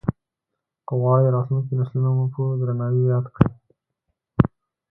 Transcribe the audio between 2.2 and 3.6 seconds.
په درناوي ياد کړي.